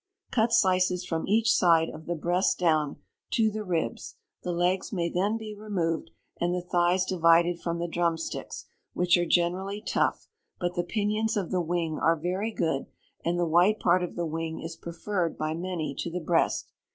[0.31, 2.95] Cut slices from each side of the breast down,
[3.33, 7.87] to the ribs; the legs may then be removed, and the thighs divided from the
[7.87, 10.27] drumsticks, which are generally tough;
[10.59, 12.87] but the pinions of the wing are very good,
[13.23, 16.71] and the white part of the wing is preferred by many to the breast.